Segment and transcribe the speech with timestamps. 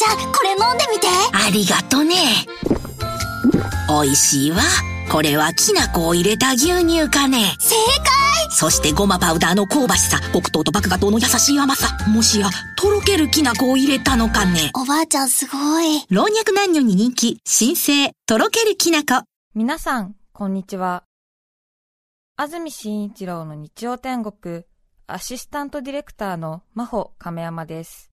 [0.00, 1.08] ちゃんこれ飲んでみて。
[1.30, 2.16] ありがとね。
[3.86, 4.62] 美味しいわ。
[5.12, 7.54] これはきな粉を入れた牛乳かね。
[7.58, 8.50] 正解。
[8.50, 10.18] そしてごまパウダーの香ばしさ。
[10.32, 11.98] 黒糖と麦芽糖の優しい甘さ。
[12.08, 14.70] もしやとろけるきな粉を入れたのかね。
[14.74, 16.06] おばあちゃんすごい。
[16.08, 17.38] 老若男女に人気。
[17.44, 19.26] 新生とろけるきな粉。
[19.54, 21.04] 皆さん、こんにちは。
[22.36, 24.62] 安住紳一郎の日曜天国、
[25.06, 28.09] アシスタントディレクターの真帆亀山です。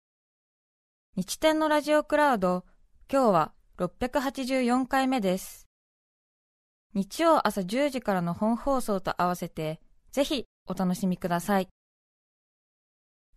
[1.22, 2.66] 日天のラジオクラウド、
[3.08, 5.68] 今日は684回目です。
[6.96, 9.80] 日曜朝10時からの本放送と合わせて、
[10.12, 11.70] ぜひお楽しみください。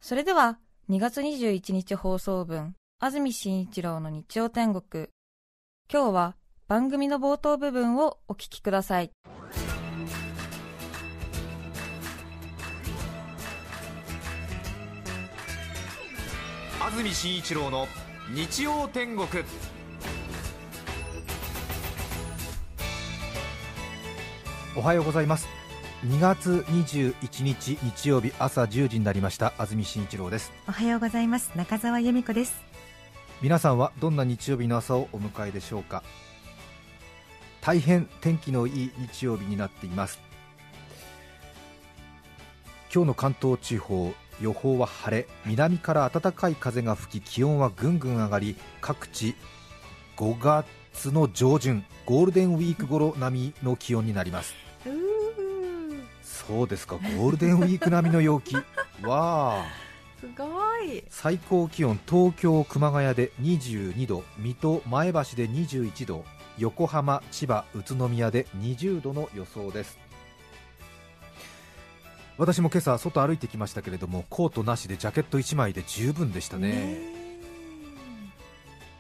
[0.01, 0.59] それでは、
[0.89, 5.09] 2月21日放送分、安住紳一郎の日曜天国、
[5.93, 9.11] 今日は番組の冒頭部分をお聞きください。
[16.85, 17.89] 安住紳一郎の
[18.35, 19.27] 日曜天国。
[24.77, 25.49] おはようございます。
[26.05, 29.55] 2月21日日曜日朝10時になりました。
[29.57, 30.53] 安住紳一郎です。
[30.69, 31.53] おはようございます。
[31.57, 32.55] 中澤由美子です。
[33.41, 36.03] 皆さんはどんな日曜日の朝をお迎えでしょうか？
[37.63, 40.21] 大変天気のいい日曜日になっています。
[42.95, 49.35] 今日の関東地方予報は晴れ南から暖かい風が吹き気温はぐんぐん上がり各地
[50.17, 54.55] 5月の上旬ゴールデンウィーク頃並みの気温になります。
[56.23, 58.55] そうですかゴールデンウィーク並みの陽気。
[59.03, 59.65] わあ。
[60.21, 60.45] すご
[60.83, 61.03] い。
[61.09, 66.25] 最高気温東京熊谷で22度水戸前橋で21度
[66.59, 69.99] 横浜千葉宇都宮で20度の予想です
[72.37, 76.99] 私も今朝外歩いてきましたけれどもコートなしでジャケット1枚で十分でしたね。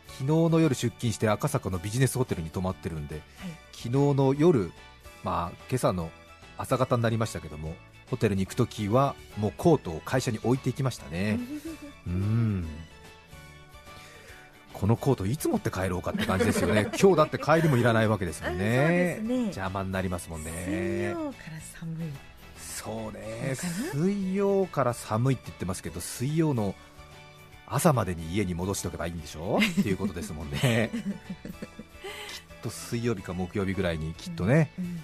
[0.07, 3.21] 昨日の夜出勤して赤坂のビジネスホテルに泊まってるんで、
[3.73, 4.71] 昨日の夜
[5.25, 6.11] まあ今朝の
[6.57, 7.75] 朝方になりましたけども
[8.09, 11.41] ホテルに行くときはもうコートを会社に置いていきましたね。
[12.07, 12.67] うん。
[14.73, 16.89] このコートいつ持って帰ろうかって感じですよね。
[17.01, 19.19] 今日だって帰りもいらないわけですもんね。
[19.23, 19.41] ね。
[19.47, 22.34] 邪魔になりますもん水ね曜から寒い
[22.85, 23.55] そうね
[23.93, 26.75] 水曜から寒いって言ってますけど水曜の
[27.67, 29.59] 朝までに家に戻しておけばいいんでしょ？
[29.59, 30.91] っていうことですもんね。
[30.93, 31.01] きっ
[32.63, 35.01] と水曜日か木曜日ぐらいにきっとね、うん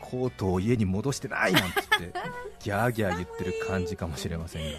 [0.00, 2.18] コートを家に戻してないなんて言って
[2.64, 4.78] ギャーギャー言ってる感じかもしれませんが。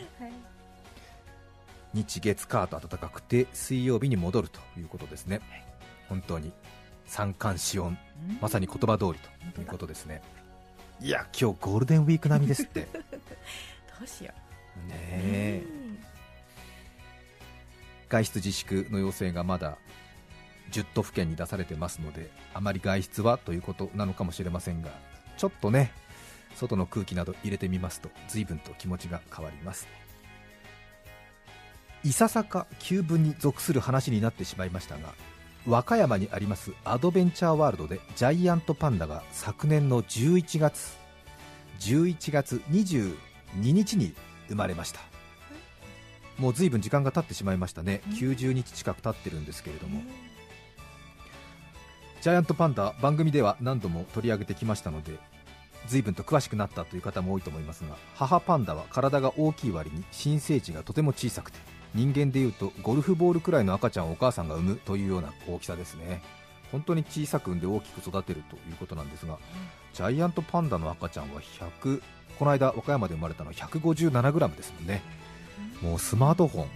[1.94, 5.40] 日月火と暖かくて水曜日に戻るということですね。
[6.10, 6.52] 本当に
[7.06, 7.98] 三寒四温。
[8.42, 9.20] まさに言葉通り
[9.54, 10.22] ということですね
[11.02, 12.82] いや今日ゴールデンウィーク並みですって。
[12.82, 12.88] ね
[14.00, 14.92] どうしよう。
[14.92, 15.64] え。
[18.08, 19.80] 外出自粛の要請がまだ
[20.72, 24.92] 10都府県に出されてますのであまり外出はということなのかもしれませんが
[25.38, 25.92] ちょっとね
[26.56, 29.88] 外の空気など入れてみますと随分と気持ちが変わります。
[32.04, 35.14] いささか旧文に属する話になってしまいましたが
[35.68, 40.98] 和歌山にありますアドベンチャーワールドでジャイアントパンダが昨年の11月
[41.80, 43.16] 11月22
[43.56, 44.14] 日に
[44.48, 45.00] 生まれました。
[46.38, 48.02] もう随分時間が経ってしまいましたね。
[48.10, 50.02] 90日近く経ってるんですけれども。
[52.22, 55.18] ジャイアントパンダ番組では何度も取り上げてきましたので
[55.88, 61.58] 随分と詳しくなったという方も多いと思いますが母パンダは体が大きい割に新生児がとても小さくて
[61.94, 66.22] 人間でいうとゴルフボールくらいの赤ちゃんをお母さんが産むというような大きさですね。
[66.72, 69.38] 本当に小さく産んで大きく育てるということなんですが
[69.94, 71.42] ジャイアントパンダの赤ちゃんは
[71.84, 72.02] 100
[72.40, 75.02] この間和歌山で生まれたのは 157g ですもんね。
[75.82, 76.68] もうスマートフォン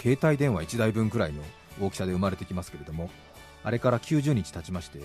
[0.00, 1.42] 携帯電話1台分くらいの
[1.80, 3.10] 大きさで生まれてきますけれども
[3.64, 5.00] あれから90日経ちまして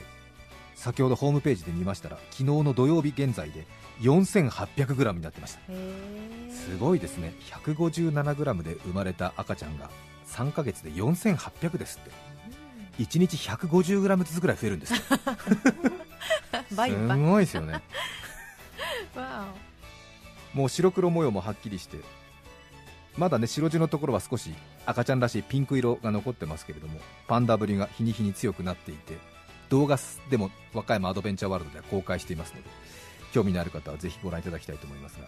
[0.75, 3.65] 先ほどホームページで見ましたら昨日の土曜日現在で
[4.01, 5.59] 4800g になってました。
[6.51, 7.33] すごいですね。
[7.63, 9.89] 157g で生まれた赤ちゃんが
[10.27, 12.11] 3ヶ月で4800ですって。
[13.03, 14.93] 1日 150g ずつぐらい増えるんです
[16.69, 17.81] すごいですよね。
[19.15, 19.47] わ
[20.53, 21.97] もう白黒模様もはっきりして
[23.17, 24.53] まだね白地のところは少し
[24.85, 29.17] 赤ちゃんらしいピンク色が残ってますけれどもパンダぶりが日に日に強くなっていて
[29.69, 29.97] 動画
[30.29, 32.69] でも和歌山アドベンチャーワールドでは公開していますので
[33.33, 35.27] 興味のある方はぜひご覧いただきたいと思いますが。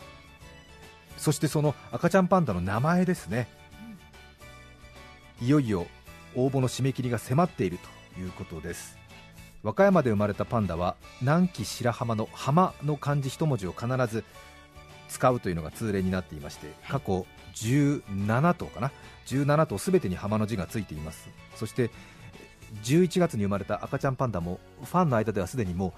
[1.17, 3.47] そしてその赤ちゃんパンダの名前ですね。
[5.41, 5.87] いよいよ
[6.35, 7.79] 応募の締め切りが迫っている
[8.15, 8.97] ということです。
[9.63, 14.23] 和歌山で生まれたパンダは南紀白浜の浜の漢字一文字を必ず
[15.09, 17.25] 使うというのが通例になっていまして過去
[17.55, 18.91] 17頭かな
[19.25, 21.27] ？17頭すべてに浜の字がついています。
[21.55, 21.89] そして
[22.83, 25.93] 11月に生まれた赤ちゃんパンダもファンの間ではすでにもう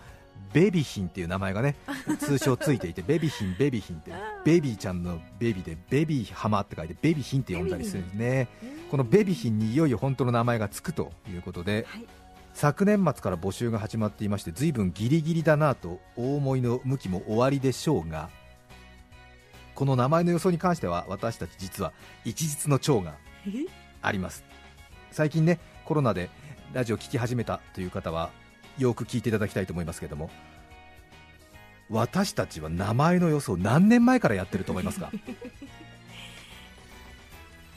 [0.53, 1.75] ベビヒンっていう名前がね
[2.19, 4.11] 通称ついていてベビヒンベビヒンって
[4.43, 8.47] ベビーちゃんのベビーでベビーハマって書いてベビヒンって呼んだりするんですね。
[8.89, 12.05] このベビヒンにいよいよ本当の名前がつくということで、はい。
[12.53, 18.29] 昨年末から募集が始まっていまして随分ギリギリだなとお思いの向きも終わりでしょうが
[19.75, 21.93] この名前の予想に関しては私たち実は
[22.25, 23.15] 一日の長が
[24.01, 24.43] あります。
[25.11, 26.29] 最近ねコロナで
[26.73, 28.29] ラジオ聞き始めたという方は
[28.77, 30.29] よく聞いていただきたいと思いますけれども
[31.89, 35.09] 私たちは名前の予想何年前からやってると思いますか？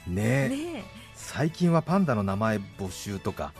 [0.07, 0.85] ねえね
[1.15, 3.53] 最近はパンダの名前募集とか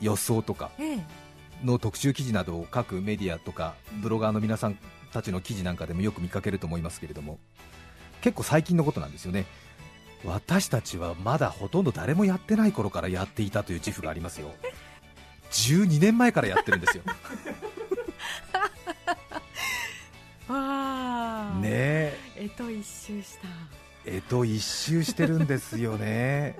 [0.00, 0.98] 予想とかええ。
[1.62, 4.78] の特集記事などを各メディアとかブロガーの皆さん
[5.12, 7.38] たちの記事なんかでもよく見かけると思いますけれども
[8.20, 9.46] 結構最近のことなんですよね
[10.26, 14.52] 私たちはまだほとんど誰もやってない頃からやっていたという自負がありますよ。
[15.52, 17.04] 12年前からやってるんですよ。
[20.48, 21.68] わあね。
[21.68, 23.48] ええと一周した。
[24.04, 26.56] えと一周してるんですよね。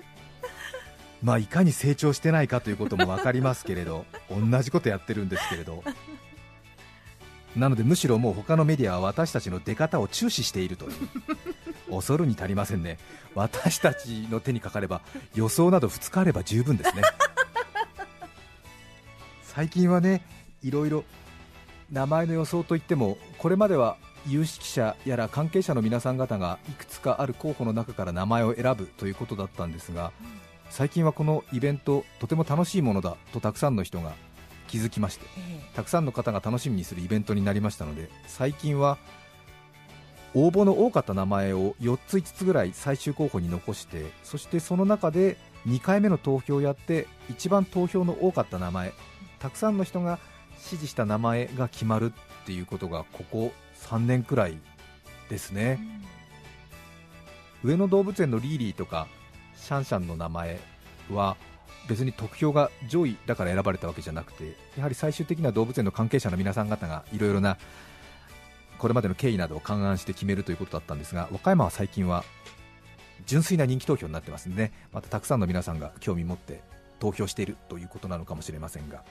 [1.21, 5.83] まあいかに成長してないかということも分かりますけれど同じことやってるんですけれど
[7.57, 10.91] なのでむしろもう他のメディアは私たちの出方を注視しているという。
[11.89, 12.97] 恐るに足りませんね。
[13.35, 15.01] 私たちの手にかかれば
[15.35, 17.03] 予想など2日あれば十分ですね。
[19.43, 20.23] 最近はね
[20.61, 21.03] いろいろ
[21.91, 30.11] 名前の予想といってもこれまでは有識者やら関係者の皆さん方がいくつかある候補の中から名前を選ぶということだったんですが
[30.69, 34.13] 最近はこのイベントとても楽しいものだとたくさんの人が
[34.67, 38.97] 気づきましてえたくさんの方が楽しみにするイベントになりましたので最近は
[40.35, 45.37] 応募の多かった名前を4つ5つぐらい最終候補に残してそしてその中で
[45.67, 48.93] 2回目の投票をやって一番投票の多かった名前
[49.39, 50.19] たくさんの人が
[50.59, 52.13] 支持した名前が決まる
[52.43, 54.57] っていうことがここ3年くらい
[55.29, 55.79] ですね、
[57.61, 59.07] 上野動物園のリーリーとか
[59.57, 60.57] シャンシャンの名前
[61.11, 61.35] は
[61.87, 67.57] 別に得票が上位だから選ばれたわけじゃなくてやはり最終的には動物園の関係者の皆さん方がいろいろな
[68.77, 72.23] これまでの経緯などを勘案して決めるということだったんですが和歌山は最近は
[73.25, 74.71] 純粋な人気投票になってますんでね。
[74.93, 76.61] またたくさんの皆さんが興味持って
[76.99, 79.03] 投票しているということなのかもしれませんが、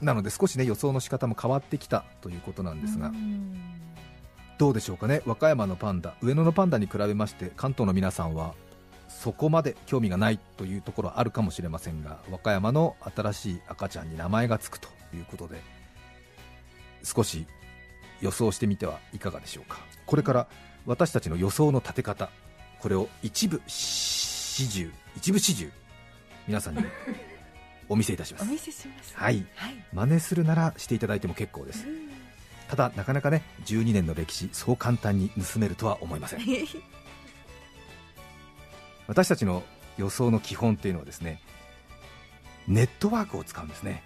[0.00, 3.10] なので少しね予想の仕方も変わってきたということなんですが、
[4.58, 5.22] どうでしょうかね。
[5.24, 8.54] 和歌山のパンダ上野のパンダに比べまして関東の皆さんは
[9.18, 15.60] そこまで興味がないというところはあるかもしれませんが和歌山の新しい赤ちゃんに名前がつくということで
[17.02, 17.44] 少し
[18.20, 19.78] 予想してみてはいかがでしょうか。
[20.06, 20.46] これから
[20.86, 22.30] 私たちの予想の立て方
[22.78, 25.70] これを一部始終一部始終
[26.46, 26.84] 皆さんに
[27.88, 28.42] お見せいたします。
[28.44, 29.16] お見せします。
[29.16, 29.44] はい。
[29.56, 29.74] はい。
[29.92, 31.86] 真似するならしていただいても結構です。
[32.68, 36.40] ただなかなかね12年の歴史そう簡単に盗めるとは思いません
[39.08, 39.64] 私たちの
[39.96, 41.40] 予想の基本っていうのはですね
[42.68, 44.04] ネットワークを使うんですね。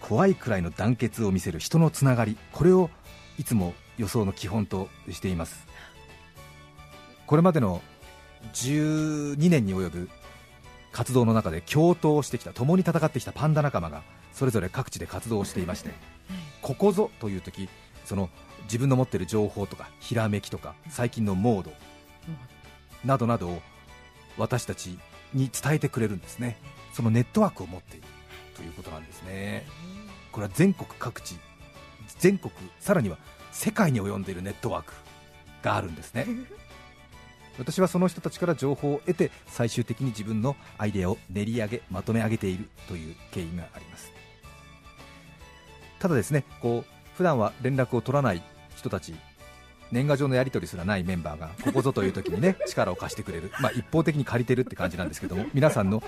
[0.00, 2.36] 怖いくらいの団結を見せる人のつながり。
[2.52, 2.90] これを
[3.38, 5.66] いつも予想の基本としています。
[7.26, 7.80] これまでの
[8.52, 10.10] 12年に及ぶ
[10.92, 15.90] 活動の中で共闘してきた共に戦ってきたパンダ仲間がそれぞれ各地で活動をしていまして
[16.60, 17.70] ここぞという時
[18.04, 18.28] その
[18.64, 21.72] 自分の持っている情報とかひらめきとか最近のモード
[23.04, 23.62] などなどを
[24.38, 24.98] 私たち
[25.32, 26.56] に伝えてくれるんですね。
[26.92, 28.06] そのネットワークを持っている。
[28.56, 29.66] ということなんですね。
[30.32, 31.38] これは全国各地
[32.18, 33.18] 全国さらには
[33.52, 34.92] 世界に及んでいるネットワーク
[35.62, 36.26] があるんですね。
[37.58, 44.10] 私はその人たちから情報を得て最終的に自分のアイデアを練り上げまとめ上げているという経緯があります。
[46.00, 48.42] ただですねこう普段は連絡を取らない
[48.74, 49.14] 人たち
[49.94, 56.02] 年賀状のやり取りすらないメンバーがここぞという時にね 力を貸してくれる、まあ、一方的に借りてるって感じなんですけども皆さんの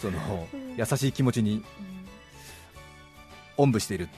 [0.00, 1.62] その優しい気持ちに
[3.58, 4.08] おんぶしている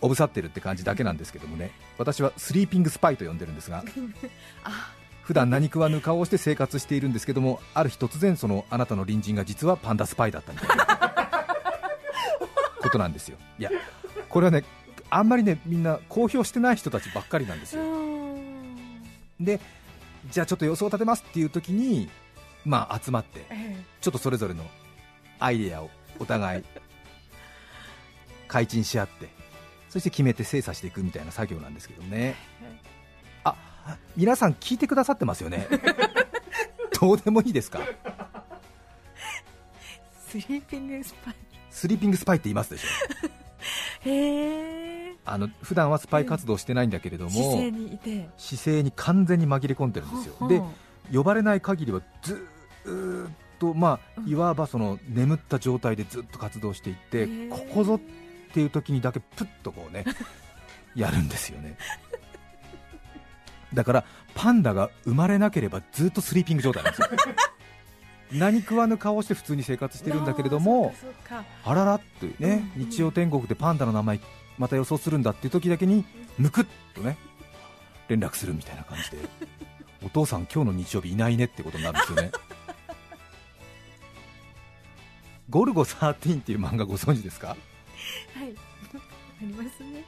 [0.00, 3.82] おぶさってるって感じだけなんですけどもね私はスリーピングスパイと呼んでるんですが
[4.64, 4.92] あ。
[5.22, 10.84] 普段何食わぬ顔をして生活しているんですけどもある日突然そのあなたの隣人が実はパンダスパイだったみたいな。
[12.82, 13.38] ことなんですよ。
[13.58, 13.70] いや
[14.28, 14.64] これはね
[15.08, 17.82] あんまりねみんな公表してない人たちばっかりなんですよ
[19.40, 19.60] で
[20.30, 22.08] じゃあちょっと予想立てますっていう時に
[22.64, 24.64] まあ集まってえちょっとそれぞれの
[25.38, 26.64] アイデアをお互い
[28.48, 29.28] 開陳し合って
[29.90, 32.34] そして決めて精査していくみたいな作業なんですけどね。
[34.16, 35.68] 皆さん聞いてくださってますよね。
[37.00, 37.80] どうでもいいですか？
[40.26, 41.34] スリーピングスパイ。
[41.70, 42.88] スリーピングスパイって言いますでしょ。
[44.08, 44.83] へえ
[45.26, 48.28] あの普段はスパイ活動してないんだけれども、姿勢にいて。
[48.36, 50.62] 姿勢に完全に紛れ込んでるんですよ、で
[51.12, 54.28] 呼ばれない限りはずーっと、まあ、うん。
[54.28, 58.00] いわばその眠った状態でずっと活動していって、ここぞっ
[58.52, 60.04] ていう時にだけプッとこうね
[60.94, 61.76] やるんですよね。
[63.72, 64.04] だから
[64.34, 67.08] パンダが生まれなければずっとスリーピング状態なんですよ。
[68.32, 70.92] 何食わぬ顔をして普通に生活してるんだけれども
[71.64, 72.90] あららというね、うんうん。
[72.90, 74.20] 日曜天国でパンダの名前
[74.58, 76.04] また予想するんだっていう時だけに
[76.38, 77.16] むくっとね
[78.08, 79.18] 連絡するみたいな感じで。
[80.04, 82.30] お父さん今日の日曜日いないねってことになるんですよね。
[85.50, 87.48] ゴルゴ13っていう漫画ご存知ですか？
[87.48, 87.56] はい。
[87.58, 90.04] ありますね。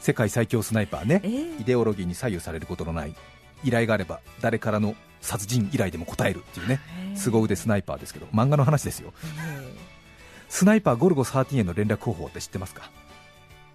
[0.00, 1.20] 世界最強スナイパーね。
[1.24, 3.14] えーイデオロギーに左右されることのない。
[3.64, 6.80] 依頼があれば誰からの殺人依頼でも答えるっていうね。
[7.10, 9.12] へー凄腕スナイパーですけど漫画の話ですよ。
[9.38, 9.76] え。
[10.48, 12.90] スナイパーゴルゴ13への連絡方法って知ってますか？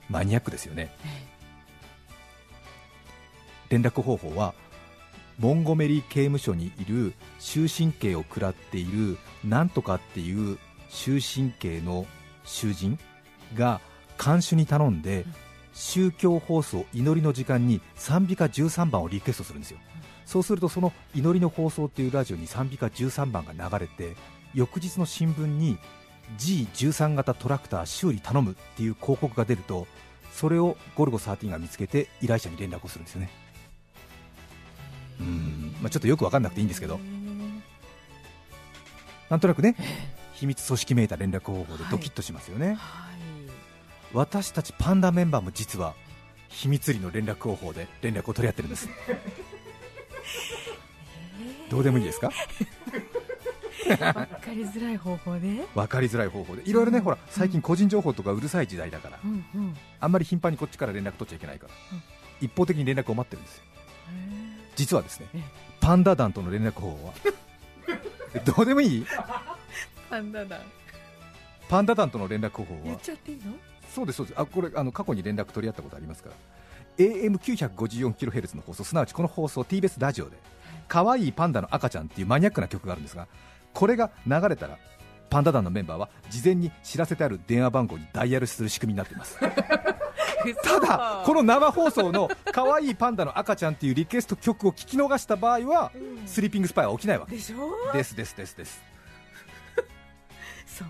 [0.09, 0.91] マニアックですよね。
[3.69, 4.53] 連絡方法は
[5.39, 10.57] モンゴメリー刑務所にいる終身刑を食らっているなんとかっていう
[10.89, 12.07] 終身刑の
[12.43, 12.97] 囚人
[13.55, 13.81] が
[14.17, 15.25] 看守に頼んで
[15.73, 19.77] 宗教放送祈りの時間に賛美歌13番をリクエストするんですよ。
[20.25, 24.15] そうするとその祈りの放送っていうラジオに賛美歌13番が流れて
[24.53, 25.77] 翌日の新聞に
[26.37, 29.87] G13 型トラクター修理頼むっていう広告が出ると
[30.33, 33.29] それをゴルゴ13が見つけて依頼者に連絡をするんですよね。
[35.19, 36.99] うん、まあ、ちょっとよく分かんなくていいんですけど。
[39.29, 39.75] なんとなくね
[40.33, 42.77] 秘密組織めいた連絡方法でドキッとしますよね、はい。
[44.13, 45.95] 私たちパンダメンバーも実は
[46.49, 48.87] 秘密裏の連絡方法で連絡を取り合ってるんです。
[51.69, 52.31] どうでもいいですか？
[53.89, 56.61] わかりづらい方法で分かりづらい方法で。
[56.69, 59.75] いろいろね、ほら最近個人情報とかうるさい時代だからうんうん。
[59.99, 61.73] あんまり頻繁にこっちから連絡取っちゃいけないから、
[62.41, 63.63] 一方的に連絡を待ってるんですよ。
[64.75, 65.41] 実はですねええ。
[65.79, 67.13] パンダ団との連絡方法は
[68.33, 69.05] え どうでもいい？
[70.09, 70.59] パンダだ
[71.69, 73.53] パンダ団との連絡方法言っはちゃっていいの？
[73.93, 74.39] そうですそうです。
[74.39, 76.35] あこれあの過去に連絡取り合ったことありますから。
[76.97, 80.37] AM954kHz の放送すなわちこの放送 TBS ラジオで
[80.87, 83.27] 可愛いパンダの赤ちゃんっていうマニアックな曲があるんですが
[83.77, 84.79] これが流れたら
[85.29, 89.37] パンダ団のメンバーは事前に知らせてある電話番号にダイヤルする仕組みになっています。
[90.63, 96.27] ただこの生放送の可愛いパンダの赤ちゃんっていうリクエスト曲を聞き逃した場合はうん。
[96.27, 97.35] スリーピングスパイは起きないわけ。
[97.35, 97.93] でしょ？
[97.93, 98.81] ですですですです。
[100.65, 100.87] そん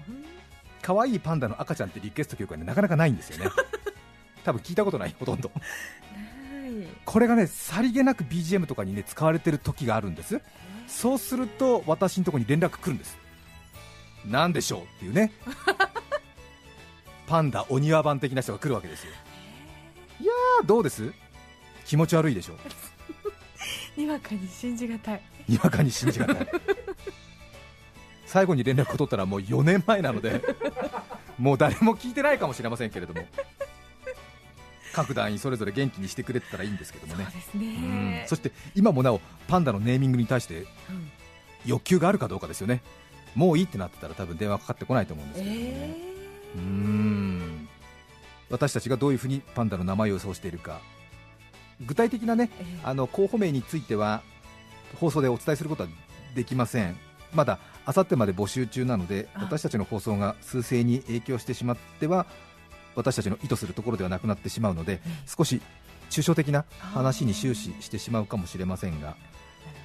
[0.82, 3.52] 可愛いパンダの赤ちゃんってリクエスト曲は、ね、なかなかないんですよね。
[4.46, 5.52] 多分聞いたことないほとんど。
[5.54, 5.62] な
[6.68, 6.88] い。
[7.04, 10.40] これがねさりげなく BGM とかにね使われてる時があるんです
[10.88, 13.18] そうすると私のところに連絡来るんです。
[14.26, 15.32] なんでしょうっていうね。
[17.28, 19.12] パンダお庭番的な人が来るわけですよ。
[20.22, 21.12] いやーどうです？
[21.86, 22.56] 気持ち悪いでしょ
[23.96, 25.22] にわかに信じがたい。
[25.48, 26.48] にわかに信じがたい。
[28.26, 30.42] 最後に連絡を取ったのはもう4年前なので
[31.38, 33.22] もう誰も聞いてないかもしれませんけれども
[34.98, 37.26] 各団員それぞれ元気にしてくれてたらいいんですけどもね。
[37.26, 37.62] そうですうん。
[38.12, 40.68] ねそして今もなおパンダのネーミングに対してうん
[41.66, 42.82] 欲求があるかどうかですよね。
[43.36, 45.96] もういいってなってたら多分電話かかってこないと思うんですけどもね、え
[46.56, 47.68] うーん。
[48.50, 50.80] 私たちがどういうふうにパンダの名前を予想しているか。
[51.86, 52.80] 具体的なねええ。
[52.84, 54.22] あの候補名については
[54.96, 55.90] 放送でお伝えすることは
[56.36, 56.98] できません。
[57.34, 59.42] まだあさってまで募集中なのであ。
[59.42, 62.26] 私たちの放送が数勢に影響してしまっては
[62.98, 65.62] 私たちの意図するところではなくなってしまうのでえ少し
[66.10, 69.16] 抽象的な話に終始してしまうかもしれませんが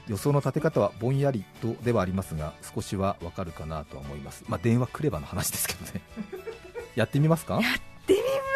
[0.09, 6.01] 予想の立て方はぼんやりとではありますが少しはわかるかなとは思います、まあ、電話くればの話ですけどね。
[6.97, 7.57] やってみますか？
[7.57, 7.63] ま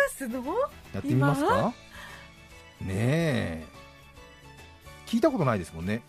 [0.08, 0.44] すの？
[0.94, 1.72] やってみますか？
[2.80, 3.64] ねえ。
[5.06, 6.02] 聞いたことないですもんね。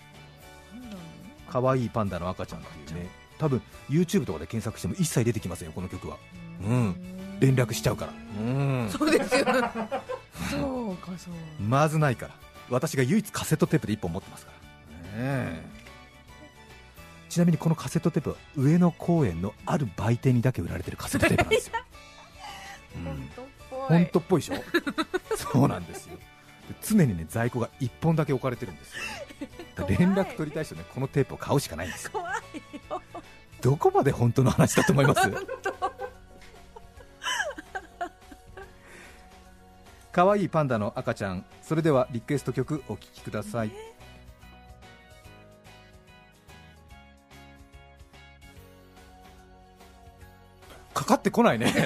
[1.50, 3.10] 可愛いパンダの赤ちゃんっていうね。
[3.38, 6.18] 多分 YouTube とかで検索しても一切出てきませんよこの曲は。
[6.64, 8.14] うん連絡しちゃうから。
[8.40, 8.90] うん。
[8.90, 9.46] そうですよ
[10.52, 11.34] そうかそう。
[11.62, 12.34] まずないから。
[12.70, 14.58] 私が唯一カセットテープで1本持ってますから。
[14.58, 14.62] ね
[15.24, 15.64] え。
[17.30, 21.74] ちなみにこのカセットテープは上野公園のある売店にだけ売られてるカセットテープなんですよ、
[22.96, 23.80] うん当っぽい。
[23.90, 24.56] 本当っぽいでしょ？
[25.36, 26.16] そうなんですよ。
[26.18, 26.22] で
[26.82, 29.48] 常にね在庫が1本だけ置かれてるんですよ。
[29.76, 32.12] だから連絡取りたい人ねこのテープを買うしかないんですよ。
[32.14, 32.34] 怖い
[32.90, 33.02] よ
[33.62, 35.22] どこまで本当の話だと思います？
[40.18, 41.46] 可愛いパンダの赤ちゃん。
[41.62, 43.72] それではリクエスト曲お聴きください。
[50.92, 51.68] かかってこないね。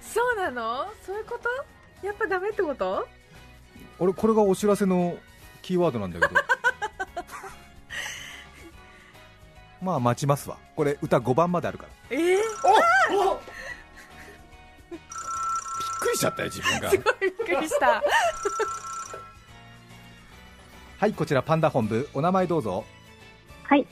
[0.00, 0.86] そうなの？
[1.04, 1.36] そういうこ
[2.00, 2.06] と？
[2.06, 3.08] やっぱダメってこと？
[3.98, 5.18] 俺これがお知らせの
[5.62, 6.34] キーワードなんだけど。
[9.82, 10.58] まあ待ちますわ。
[10.76, 11.90] これ歌5番まであるから。
[12.10, 12.36] えー、
[16.20, 18.02] ちゃったよ自分が びっくりした
[20.98, 22.84] はいこちらパンダ本部お名前どうぞ
[23.64, 23.86] はい、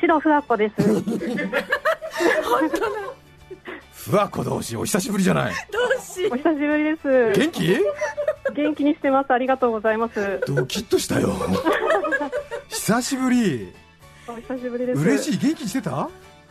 [0.00, 0.74] 白ふわこです。
[3.92, 7.32] ふわこ同士お久しぶりじゃないどうしお久しぶりです。
[7.32, 7.76] 元気？
[8.54, 9.32] 元気にしてます。
[9.32, 10.40] ありがとうございます。
[10.46, 11.34] ドキッとしたよ
[12.68, 13.72] 久しぶり
[14.28, 15.00] お久しぶりです。
[15.02, 15.34] 嬉しい。
[15.34, 15.90] い元気にしてた？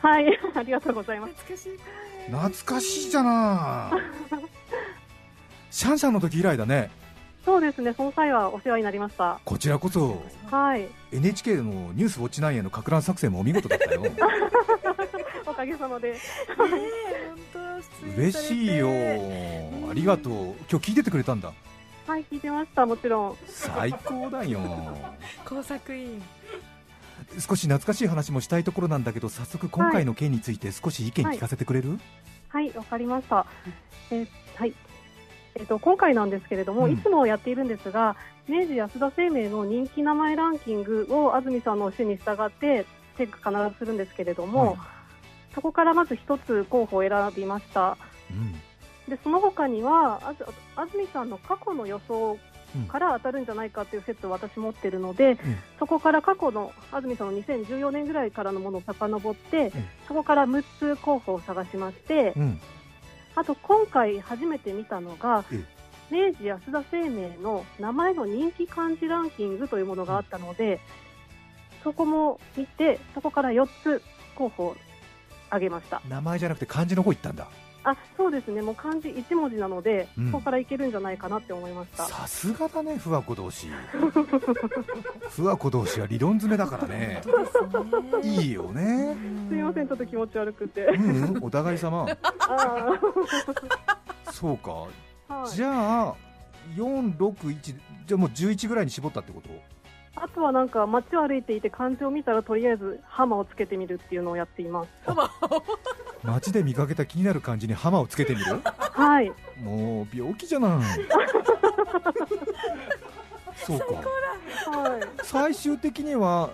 [0.02, 1.34] はい、ありがとうございます。
[1.34, 1.80] 懐かしい
[2.32, 3.92] 懐かしいじゃな
[5.74, 6.92] シャンシャンの時以来だね
[7.44, 9.42] そうですね、その際はお世話になりました。
[9.44, 14.02] こちらこそはい、NHK の「ニュースウォッチ9」へのか乱作戦もお見事だったよ
[15.46, 16.16] おかげさまで。
[18.16, 18.88] 嬉しいよ
[19.90, 20.34] ありがとう
[20.72, 21.52] 今日聞いててくれたんだ
[22.08, 22.86] はい、聞いてました。
[22.86, 23.38] もちろん。
[23.48, 24.62] 最高だよ
[25.44, 26.22] 工作員
[27.40, 32.00] 少し懐かしい話もしたいところなんだけど早速今回の件について少し意見聞かせてくれる、
[32.48, 33.46] はい、わかりました。
[34.12, 34.74] えーはい。
[35.56, 36.94] えっ、と今回なんですけれども、うん。
[36.94, 38.16] いつもやっているんですが、
[38.48, 42.86] 明治安田生命の人気名前ランキングを安住さんの教えに従って
[43.18, 44.78] チェック必ずするんですけれども、はい。
[45.54, 47.98] そこからまず一つ候補を選びました。
[48.32, 48.54] うん。
[49.08, 50.22] でその他には
[50.76, 52.38] 安住さんの過去の予想
[52.76, 52.88] うん。
[52.88, 55.38] から当たるんじゃないかという説を私持っているので、
[55.78, 59.72] そこから過去の安住さんの2014年ぐらいからのものを遡って、
[60.08, 62.60] そこから6つ候補を探しまして、うん
[63.36, 65.64] あと今回初めて見たのがえ
[66.12, 70.80] 明治安田生命の名前の人気漢字ランキングというものがあったので、
[71.84, 74.02] そこも見てそこから4つ
[74.36, 74.76] 候補を
[75.48, 76.02] 挙げました。
[76.08, 77.48] 名前じゃなくて漢字の方行ったんだ
[77.86, 78.62] あそうですね。
[78.62, 80.32] もう漢字1文字なので、うん。
[80.32, 82.06] そこからいけるんじゃないかなって思いました。
[82.06, 83.68] さすがだねふわこ同士。
[85.30, 87.22] ふわこ同士は理論詰めだからね。
[88.24, 89.16] いいよね。
[89.50, 90.86] すみませんちょっと気持ち悪くて。
[90.86, 92.08] うん、うん、お互い様。
[92.40, 93.00] あ
[94.32, 94.72] そうか。
[95.30, 96.16] ー、はい、じゃあ
[96.76, 99.50] 461じゃあもう11ぐらいに絞ったってこと？
[100.16, 104.90] あとはなんか街を歩いていて漢字を見たらとりあえずハマをつけてみるっていうのをやっています。
[106.24, 108.62] 街で見かけた気になる感じにハマをつけてみる？
[108.64, 109.32] はい。
[109.62, 110.84] もう病気じゃない。
[113.66, 113.86] そうか。
[114.80, 115.02] はい。
[115.24, 116.50] 最終的には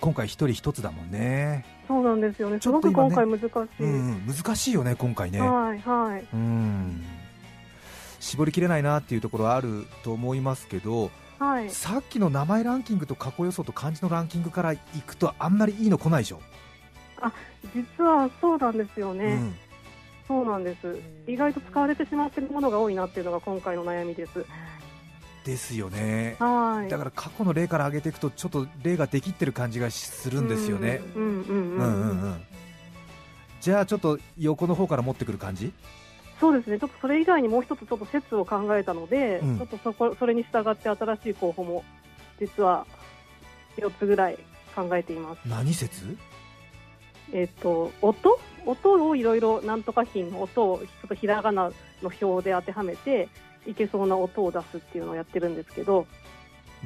[0.00, 1.64] 今回一人一つだもんね。
[1.86, 2.58] そうなんですよね。
[2.58, 3.44] ちすごくょっと今回難し
[3.80, 5.40] い、うん、難しいよね今回ね。
[5.40, 6.26] はいはい。
[6.32, 7.04] うん。
[8.20, 11.70] 絞りきれないなっていうところはあると思いますけどはい。
[11.70, 16.40] さっきの名前ランキングと過去予想と漢字のランキングからいくとあんまりいいの来ないでしょ、
[17.74, 19.54] 実はそうなんですよね、うん、
[20.26, 20.98] そうなんです。
[21.26, 24.44] 意外と使われてしまっているものが多いなっていうのが今回の悩みです。
[25.44, 26.36] ですよね。
[26.40, 26.90] はい。
[26.90, 31.00] だから過去の例から挙げていくとちょっと例ができってる感じがするんですよね。
[31.14, 31.78] うんうんうんうん。
[31.78, 32.42] うんうんうん。
[33.60, 35.72] じゃあちょっと横の方から持ってくる感じ？
[36.40, 36.78] そうですね。
[36.78, 39.58] ちょっとそれ以外にもう一つちょっと説を考えたので、うん。
[39.58, 41.84] ちょっとそこそれに従って新しい候補も
[42.38, 42.86] 実は
[43.76, 44.38] 4つぐらい
[44.74, 45.40] 考えています。
[45.46, 46.16] 何説？
[47.32, 48.38] えっ、と音？
[48.66, 51.72] 音をいろいろなんとか品の音をちょっとひらがな
[52.02, 53.28] の表で当てはめて
[53.66, 56.06] いけそうな音を出すっていうのをやってるんですけど。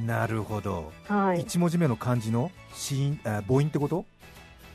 [0.06, 1.40] なるほど、はい。
[1.40, 4.04] 一1文字目の漢字の子音あ母音ってこと？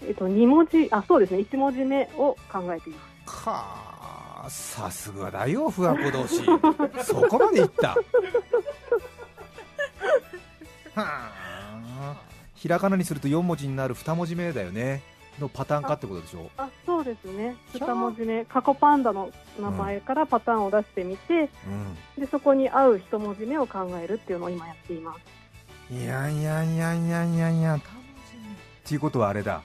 [0.06, 3.44] えっと、2文字、あ、そうですね、1文字目を考えています。
[3.44, 3.96] かあ
[4.49, 6.43] さすがだよふわこ同士。
[7.03, 7.89] そこまでいった。
[7.89, 7.95] は
[10.95, 12.15] あ。
[12.55, 15.01] ひらがなにすると4文字になる2文字目だよね。
[15.39, 16.49] のパターンかってことでしょ。
[16.57, 17.89] あ、そうですね、ひゃー。
[17.91, 19.29] 2文字目、過去パンダの
[19.60, 21.49] 名前からパターンを出してみて、
[22.17, 25.15] うでそこに合う1文字目を考えるっていうのを今やっていま
[25.89, 25.93] す。
[25.93, 27.79] んいやいやいやいやいやいやっ
[28.83, 29.62] ていうことはあれだ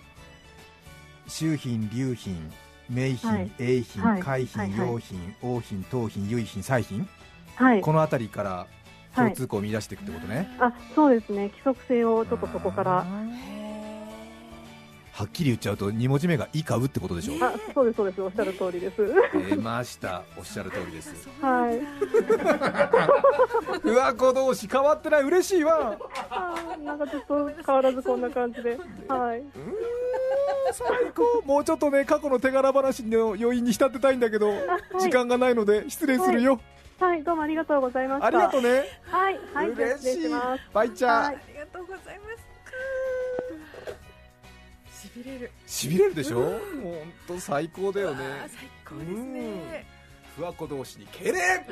[1.26, 2.52] 周品流品
[2.92, 3.50] 名品、はい。
[3.58, 4.20] 英品、はい。
[4.20, 4.88] 海品、はいはい。
[4.88, 7.08] 用品王品東品由品彩品。
[7.56, 8.66] はい、この辺りから
[9.14, 13.04] 共通項を見出していくってことね、あ、そうですね、規則性をちょっとそこから、
[15.12, 18.96] はっきり言っちゃうと2文字目が「い」か「う」ってことでしょあ、そうです、そうです、おっしゃる通りです。
[19.50, 20.22] 出ました。
[20.38, 21.28] おっしゃる通りです。
[21.42, 21.78] はい、
[23.84, 25.22] うわ子同士変わってない。
[25.22, 25.98] 嬉しいわ。
[26.82, 29.42] なんかちょっと変わらずこんな感じで、はい、
[30.72, 34.52] 最高もうちょっとね過去の手柄話の余韻に浸ってたいんだけど、
[35.00, 36.60] 時間がないので失礼するよ、
[36.98, 38.26] はい、どうもありがとうございました。
[38.26, 38.84] ありがとうね。
[39.04, 40.22] はい、はい、嬉しい。
[40.22, 40.62] します。
[40.72, 41.34] バイちゃん、はい。
[41.34, 42.42] ありがとうございます。
[45.02, 45.50] しびれる。
[45.66, 46.42] しびれるでしょ？
[46.42, 46.60] 本
[47.26, 48.24] 当最高だよね。
[48.48, 49.86] 最高ですね。
[50.36, 51.40] ふわこ同士に敬礼。
[51.40, 51.66] はい。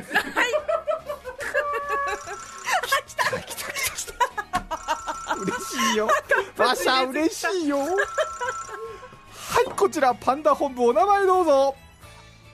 [3.07, 4.15] 来た来た来た来た。
[5.37, 6.09] 嬉しいよ。
[6.59, 7.79] 馬車嬉しいよ
[9.51, 11.75] はいこちらパンダ本部お名前どうぞ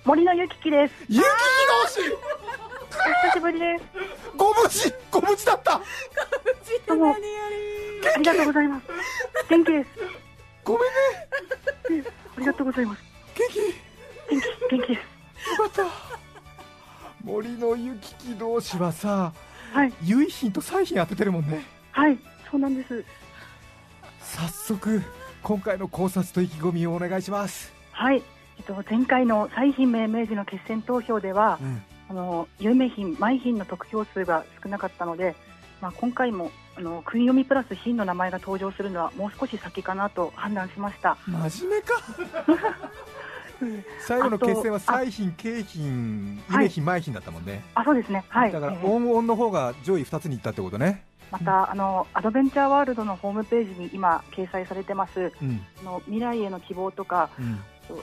[0.06, 0.94] 森のゆききです。
[1.10, 1.26] ゆきき
[1.84, 2.16] 同士お
[3.26, 3.84] 久しぶりです。
[4.34, 5.82] ご無事ご無事だった
[6.88, 7.16] どうも、あ
[8.18, 8.86] りがとうございます。
[9.50, 9.90] 元気です。
[10.64, 10.78] ごめ
[11.98, 13.02] んねありがとうございます。
[13.36, 13.58] 元気？
[13.58, 13.64] よ
[14.30, 15.56] 元気、元気です。
[15.58, 15.84] かった
[17.22, 19.34] 森のゆきき同士はさ
[19.74, 22.18] はい、結品と彩品当ててるもんねはい、
[22.50, 23.04] そうなんです。
[24.22, 25.02] 早速
[25.46, 28.20] 今回の考察と意気込みをお願いします、はい、
[28.58, 35.34] えっと、前回の彩品命名時の決選投票では、うんあの有名品、舞品の得票数が少なかったので、
[35.80, 41.16] まあ、今回もあの訓読みプラス品の名前が登場するのはもう少し先かなと判断しました。
[41.26, 42.00] 真面目か
[44.06, 48.24] 最後の決戦は彩品、景品、はい夢品、舞品だったもんね、あ、そうですね。
[48.28, 48.52] はい。
[48.52, 55.32] だからえーオンオンの方が上位2つにいったってことね、またあのアドベンチャーワールドのホームページに今掲載されてます。
[55.42, 55.60] うん。
[55.80, 57.58] あの未来への希望とか、うん、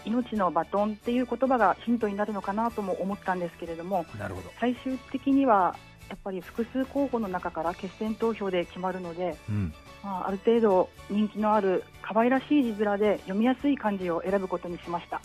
[0.05, 5.75] 命のバトンっていう言葉がヒントになるのかなとも思ったんですけれども、なるほど、最終的には
[6.09, 15.21] やっぱり複数候補の中から決選投票で決まるので、うん、まあ、ある程度人気のある可愛らしい字面で読みやすい漢字を選ぶことにしました、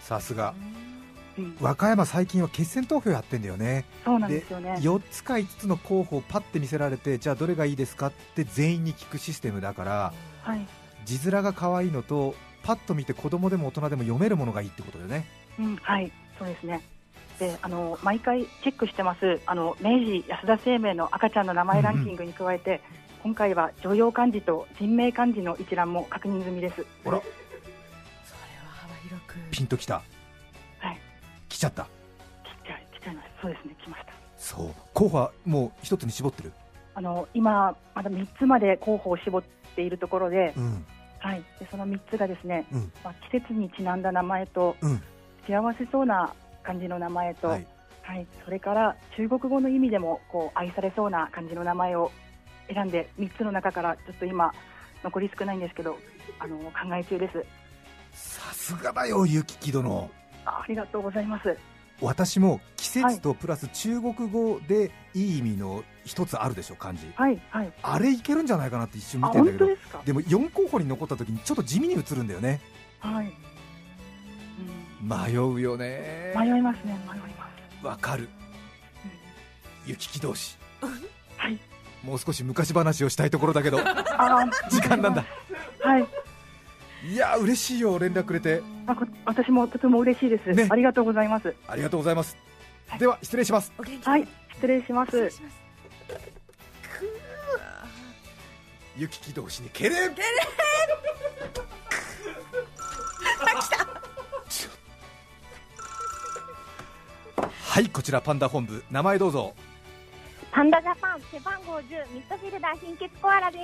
[0.00, 0.97] さすが、うん、
[1.60, 4.74] 和歌山、最近は決選投票やってんだよね、そうなんですよね。
[4.80, 10.66] 4つか5つの候補をパッて見せられて、じゃあどれがいいですかって全員に聞くシステムだから、はい、
[11.04, 15.26] 字面が可愛いのと、パッと見て子供でも大人でも読めるものがいいってことだよね。
[15.58, 16.12] うん、はい。
[16.38, 16.82] そうですね。
[17.38, 19.40] であの毎回チェックしてます。
[19.46, 22.80] あの明治安田生命の赤ちゃんの名前ランキングに加えて、
[23.22, 26.84] 今回は常用漢字と人名漢字の一覧も確認済みです。
[27.04, 27.18] ほら。
[27.18, 27.30] それ
[28.64, 29.36] は幅広く。
[29.50, 30.17] ピンときた、はい
[31.48, 31.86] 来ちゃった、来
[32.66, 34.12] ちゃい来ちゃいましたそうですね来ました。
[34.36, 34.68] そう。
[34.94, 36.52] 候補はもう一つに絞ってる、
[36.94, 39.42] あの今まだ3つまで候補を絞っ
[39.74, 40.86] ているところで,、うん、
[41.18, 42.92] はい、でその3つがですね、うん。
[43.04, 45.02] まあ、季節にちなんだ名前と、うん。
[45.46, 47.58] 幸せそうな感じの名前と、はは
[48.16, 48.22] い。
[48.22, 52.10] いそれから中国語の意味でもこう愛されそうな感じの名前を
[52.72, 54.52] 選んで3つの中からちょっと今
[55.04, 55.96] 残り少ないんですけど
[56.38, 57.44] あの考え中です。
[58.12, 60.10] さすがだよ、ゆきき殿。
[60.44, 61.56] あありがとうございます。
[62.00, 67.10] 私も季節とプラス中国語でいい意味の一つあるでしょ、漢字。
[67.16, 67.72] はいはい。
[67.82, 69.66] あれいけるんじゃないかなって一瞬あ見てんだけど。
[69.66, 70.02] 本当で、すか？
[70.04, 72.60] でも4候補に残った時にちょっと地味に映るんだよね。
[73.00, 73.32] はい、
[75.02, 76.32] 迷うよね。
[76.36, 77.48] うん、迷いますね迷いま
[77.82, 77.86] す。
[77.86, 78.28] わかる。
[79.86, 80.56] ゆきき同士。
[81.36, 81.58] はい。
[82.04, 85.24] もう少し昔話をしたいところだけど、時間なんだ。
[85.82, 86.06] はい
[87.04, 88.62] いや、嬉しいよ、連絡くれて。
[88.86, 90.66] あこ私もとても嬉しいです、ね。
[90.70, 91.54] ありがとうございます。
[91.68, 92.36] ありがとうございます。
[92.98, 93.72] では、失礼します。
[94.02, 95.10] はい失礼します。
[95.10, 95.68] 失礼します
[98.96, 99.94] ゆきき同士に敬礼
[107.62, 108.82] はいこちらパンダ本部。
[108.90, 109.54] 名前どうぞ
[110.58, 113.62] パンダジャパン背番号10ミッドフィルダー貧血コアラです。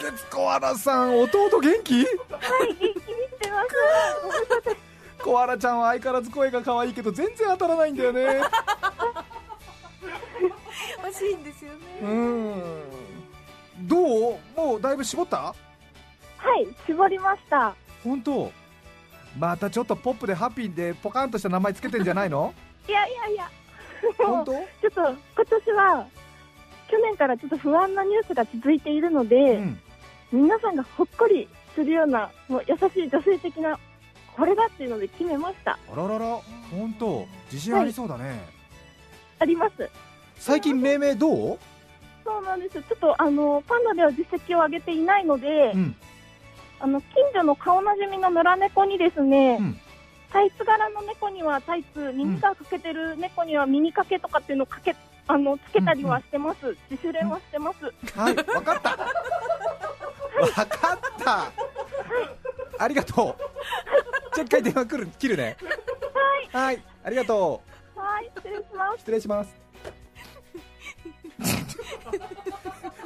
[0.00, 1.94] 貧血コアラさん弟元気？
[1.94, 2.06] はい、
[2.74, 3.00] 元気にし
[3.40, 5.22] てます。
[5.22, 8.40] コアラちゃんは相変わらず声が可愛いけど全然当たらないんだよね。
[11.04, 11.78] 欲しいんですよね。
[12.02, 13.86] うん。
[13.86, 14.38] どう？
[14.56, 15.36] もうだいぶ絞った？
[15.36, 15.54] は
[16.60, 17.76] い、絞りました。
[18.02, 18.50] 本当？
[19.38, 22.52] またちょっとポップでハッピーでポカンとした名前つけてんじゃないの？
[22.88, 23.48] いやいやいや、
[24.18, 24.52] 本当？
[24.52, 26.06] ちょっと今年は
[26.88, 29.80] 去年からちょっと不安なニュースが続いているので、うん。
[30.32, 33.78] 皆さんがほっこりするようなもう優しい女性的な
[34.36, 35.78] これだっていうので決めました。
[35.92, 37.26] あららら本当？
[37.52, 38.44] 自信ありそうだね、
[39.38, 39.88] あります。
[40.36, 41.58] 最近命名どう？
[42.24, 42.74] そうなんです。
[42.74, 45.96] ちょっとあのパンダでは実績を上げていないので、うん。
[46.80, 49.80] あの近所の顔なじみの野良猫にですね、うん
[50.36, 54.94] タイツ柄の猫にはタイツ、耳がかけてる猫には耳かけとかっていうのをかけ
[55.26, 56.76] あのつけたりはしてます。
[56.90, 58.18] 自主練はしてます。
[58.18, 58.90] はい、わかった。
[58.90, 59.06] わ
[60.66, 61.50] かった。
[62.78, 64.34] ありがとう。
[64.34, 65.56] じゃあ一回電話来る切るね。
[66.52, 66.82] はい。
[67.02, 67.62] ありがと
[67.94, 68.98] はい、失礼しますう。。
[68.98, 69.56] 失礼します。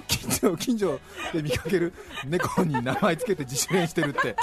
[0.09, 0.99] 近所近所
[1.33, 1.93] で見かける
[2.27, 4.35] 猫に名前つけて自主練してるって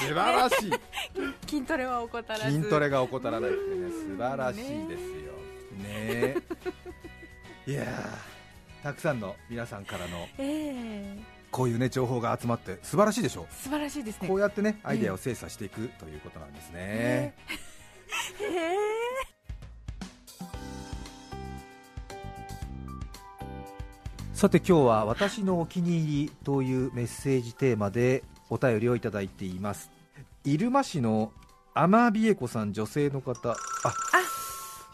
[0.00, 0.72] 素晴らしい。
[1.48, 2.56] 筋トレは怠らず。
[2.56, 5.32] 筋トレが怠らないってね素晴らしいですよ。
[5.86, 6.36] え
[7.66, 11.18] いやーたくさんの皆さんからのええ。
[11.50, 13.46] こういうね情報が集まって素晴らしいでしょ？
[13.50, 14.28] 素晴らしいですね。
[14.28, 17.34] こうやってねアイデアを精査していくということなんですね、へ
[18.40, 18.84] え。
[24.32, 29.90] さて今日は私のお気に入りというメッセージテーマでお便りをいただいています。
[30.44, 31.32] 入間市の
[31.74, 33.50] 天美恵子さん女性の方。
[33.50, 33.56] あ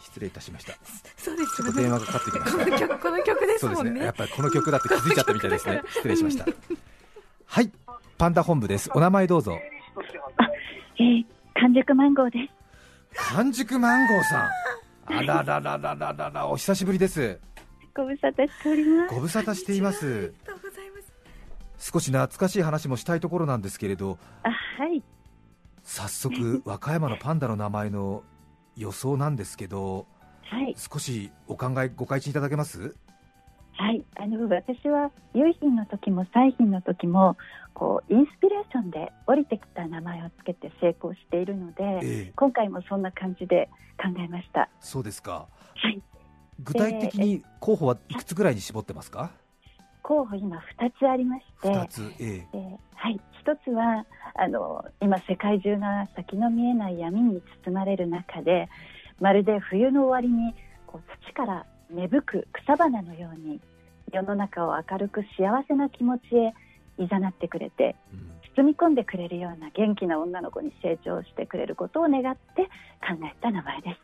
[0.01, 0.73] 失礼いたしました。
[1.15, 3.99] そうですちょっと電話がかかってきましこの曲この曲ですそうですもんね。
[3.99, 5.81] ねやっぱりこの曲だって気づいちゃったみたいですね。
[5.87, 6.45] 失礼しました。
[7.45, 7.71] はい。
[8.17, 8.89] パンダ本部です。
[8.93, 9.57] お名前どうぞ。
[10.99, 11.25] えー、
[11.59, 12.39] 完熟マンゴーで
[13.13, 13.33] す。
[13.35, 14.49] 完熟マンゴーさん。
[15.05, 17.39] あらららららららお久しぶりです。
[17.95, 19.15] ご無沙汰しております。
[19.15, 20.33] ご無沙汰しています
[21.83, 25.01] 少し懐かしい話もしたいところなんですけれどあ、はい。
[25.83, 28.23] 早速 和歌山のパンダの名前の
[28.77, 30.05] 予想なんですけど
[30.43, 30.75] はい。
[30.77, 32.95] 少しお考えご開示いただけます？
[33.73, 34.03] はい。
[34.17, 37.37] あの、私は、有品の時も彩品の時も、
[37.73, 44.69] こう、インスピレーションで降りてきた名前をつけて成功しているので、ええ今回もそんな感じで考えました。
[44.81, 46.01] そうですかはい。
[46.59, 49.31] 具体的に候補はいくつぐらいに絞ってますか？
[50.11, 52.47] 候補今2つありまして、2つええ。
[52.51, 58.67] えーはい、一つはあの今、世界中が先の見えない闇に包まれる中で
[59.21, 60.53] まるで冬の終わりに
[60.85, 63.61] こう土から芽吹く草花のように
[64.11, 66.53] 世の中を明るく幸せな気持ちへ
[67.01, 68.31] いざなってくれてうん。
[68.57, 72.63] 包み込んでくれるような元気な女の子に成長してくれることを願って
[72.99, 73.97] 考えた名前で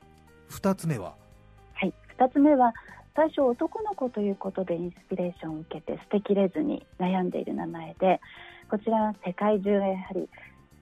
[0.49, 0.61] す。
[0.61, 1.15] 2つ目は？
[1.73, 2.73] はい、2つ目は
[3.17, 8.21] 最初男の子ということでインスピレーションを受けて捨てきれずに悩んでいる名前で
[8.69, 10.29] こちらは世界中がやはり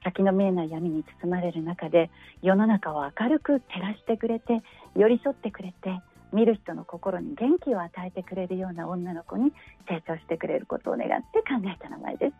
[0.03, 4.61] 先の見えない闇に包まれる中で世の中を明るく照らしてくれて
[4.97, 6.01] 寄り添ってくれて
[6.33, 9.53] 見る人の心に元気を与えてくれるような女の子に
[9.87, 12.33] 成長してくれることを願って考えた名前です。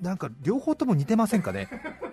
[0.00, 1.66] なんか両方とも似てませんかね？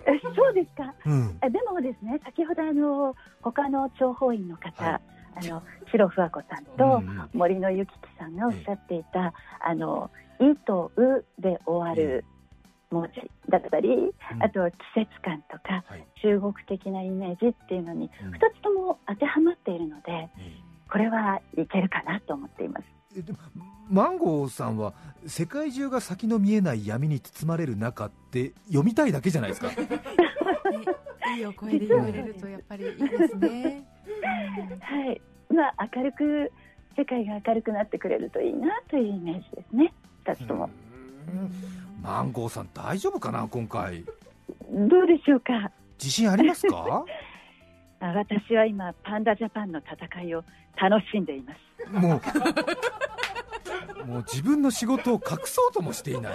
[0.06, 0.92] え そうですか。
[1.06, 1.38] うん。
[1.42, 12.24] えでもですね先ほどあの他の諜報員の方、はいあの白ふわ子さんと、森のゆききさんがおっしゃっていた「あのい」と「う」で終わる
[12.92, 14.42] 文字だったり、うん。
[14.42, 16.06] あと季節感とかはい。
[16.22, 18.30] 中国的なイメージっていうのにうん。
[18.30, 20.30] 2つとも当てはまっているのでえ
[20.90, 22.84] これはいけるかなと思っています。
[23.16, 23.38] えでも
[23.90, 24.94] マンゴーさんは
[25.26, 29.68] 世界中が先の見えない闇に包まれる中って読みたいだけじゃないですか。
[29.72, 33.84] ねいいお声で言われるとやっぱりいいですね。
[34.80, 35.20] はい。
[35.52, 36.52] まあ、明るく
[36.96, 39.92] 世界が明るくなってくれるといいなというイメージですね。
[40.24, 40.70] 2つとも。
[41.28, 41.50] うん。
[42.02, 44.04] マンゴーさん大丈夫かな今回。
[44.70, 45.70] どうでしょうか。
[45.98, 47.04] 自信ありますか？
[48.00, 50.42] あ私は今パンダジャパンの戦いを
[50.76, 51.90] 楽しんでいます。
[51.92, 52.20] も
[54.04, 54.06] う。
[54.06, 56.32] もう自分の仕事を隠そうともしていない。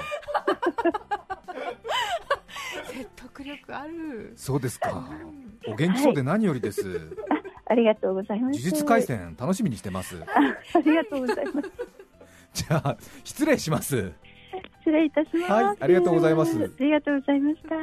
[2.86, 4.34] 説得力ある。
[4.38, 5.10] そうですか。
[5.68, 7.10] お元気そうで何よりです、
[7.70, 8.60] ありがとうございます。
[8.60, 10.18] 呪術廻戦楽しみにしてます。
[10.74, 11.72] ありがとうございます。
[12.54, 14.14] じゃあ失礼します。
[14.80, 15.52] 失礼いたします。
[15.54, 16.52] はいありがとうございます。
[16.58, 17.76] ありがとうございました。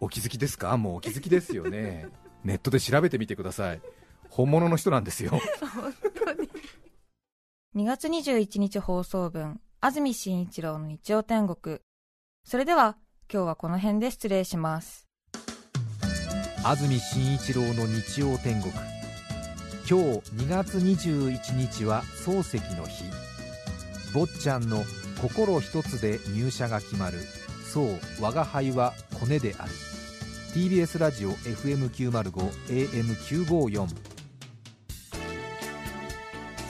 [0.00, 0.76] お気づきですか？
[0.76, 2.08] もうお気づきですよね。
[2.44, 3.80] ネットで調べてみてください。
[4.28, 5.30] 本物の人なんですよ。
[5.30, 5.40] 本
[6.24, 6.50] 当に。
[7.76, 11.78] 2月21日放送分、安住紳一郎の日曜天国。
[12.44, 12.98] それでは、
[13.32, 15.03] 今日はこの辺で失礼します。
[16.66, 18.72] 安住紳一郎の日曜天国。
[19.86, 23.04] 今日2月21日は漱石の日。
[24.14, 24.82] 坊ちゃんの
[25.20, 27.18] 心一つで入社が決まる。
[27.70, 29.72] そう我が輩はコネである。
[30.54, 32.32] TBS ラジオ FM905
[32.68, 33.86] AM954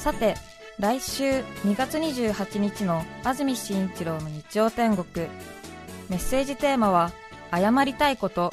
[0.01, 0.35] さて、
[0.81, 5.29] 来週2月28日の安住紳一郎の日曜天国。
[6.09, 7.13] メッセージテーマは、
[7.53, 8.53] 謝りたいこと。